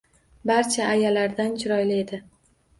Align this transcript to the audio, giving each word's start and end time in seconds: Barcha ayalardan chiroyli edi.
Barcha 0.51 0.87
ayalardan 0.95 1.55
chiroyli 1.63 2.01
edi. 2.09 2.25